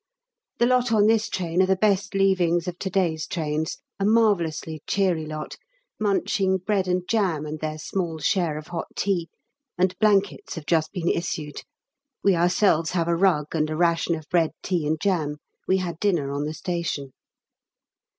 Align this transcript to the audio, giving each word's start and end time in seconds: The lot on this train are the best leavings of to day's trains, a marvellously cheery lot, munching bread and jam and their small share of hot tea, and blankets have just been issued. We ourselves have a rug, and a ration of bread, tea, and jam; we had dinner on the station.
The 0.57 0.65
lot 0.65 0.91
on 0.91 1.05
this 1.05 1.29
train 1.29 1.61
are 1.61 1.67
the 1.67 1.75
best 1.75 2.15
leavings 2.15 2.67
of 2.67 2.79
to 2.79 2.89
day's 2.89 3.27
trains, 3.27 3.77
a 3.99 4.03
marvellously 4.03 4.81
cheery 4.87 5.27
lot, 5.27 5.57
munching 5.99 6.57
bread 6.57 6.87
and 6.87 7.07
jam 7.07 7.45
and 7.45 7.59
their 7.59 7.77
small 7.77 8.17
share 8.17 8.57
of 8.57 8.69
hot 8.69 8.87
tea, 8.95 9.29
and 9.77 9.95
blankets 9.99 10.55
have 10.55 10.65
just 10.65 10.91
been 10.91 11.07
issued. 11.07 11.61
We 12.23 12.35
ourselves 12.35 12.89
have 12.93 13.07
a 13.07 13.15
rug, 13.15 13.53
and 13.53 13.69
a 13.69 13.75
ration 13.75 14.15
of 14.15 14.27
bread, 14.27 14.53
tea, 14.63 14.87
and 14.87 14.99
jam; 14.99 15.35
we 15.67 15.77
had 15.77 15.99
dinner 15.99 16.31
on 16.31 16.45
the 16.45 16.55
station. 16.55 17.11